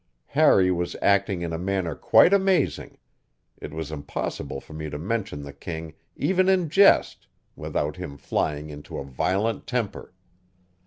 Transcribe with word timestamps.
Harry 0.29 0.71
was 0.71 0.95
acting 0.99 1.43
in 1.43 1.53
a 1.53 1.59
manner 1.59 1.93
quite 1.93 2.33
amazing; 2.33 2.97
it 3.57 3.71
was 3.71 3.91
impossible 3.91 4.59
for 4.59 4.73
me 4.73 4.89
to 4.89 4.97
mention 4.97 5.43
the 5.43 5.53
king 5.53 5.93
even 6.15 6.49
in 6.49 6.69
jest 6.71 7.27
without 7.55 7.97
him 7.97 8.17
flying 8.17 8.71
into 8.71 8.97
a 8.97 9.03
violent 9.03 9.67
temper. 9.67 10.11